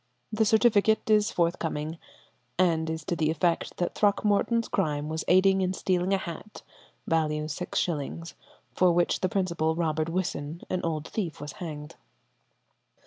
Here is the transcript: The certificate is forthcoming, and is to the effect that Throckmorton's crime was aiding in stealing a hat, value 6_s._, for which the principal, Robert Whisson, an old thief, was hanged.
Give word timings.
The 0.31 0.45
certificate 0.45 1.07
is 1.11 1.29
forthcoming, 1.29 1.99
and 2.57 2.89
is 2.89 3.03
to 3.05 3.15
the 3.15 3.29
effect 3.29 3.77
that 3.77 3.93
Throckmorton's 3.93 4.67
crime 4.67 5.09
was 5.09 5.23
aiding 5.27 5.61
in 5.61 5.73
stealing 5.73 6.11
a 6.11 6.17
hat, 6.17 6.63
value 7.05 7.43
6_s._, 7.43 8.33
for 8.73 8.91
which 8.91 9.19
the 9.19 9.29
principal, 9.29 9.75
Robert 9.75 10.09
Whisson, 10.09 10.63
an 10.71 10.81
old 10.83 11.07
thief, 11.07 11.39
was 11.39 11.51
hanged. 11.51 11.97